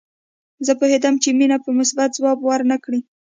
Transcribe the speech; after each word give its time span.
زه 0.65 0.71
پوهېدم 0.79 1.15
چې 1.23 1.29
مينه 1.39 1.57
به 1.63 1.69
مثبت 1.79 2.09
ځواب 2.17 2.39
ورنه 2.43 2.77
کړي 2.85 2.99